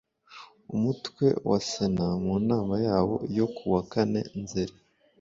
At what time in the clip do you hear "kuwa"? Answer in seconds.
3.55-3.81